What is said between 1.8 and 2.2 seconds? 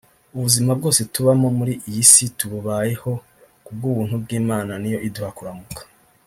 iyi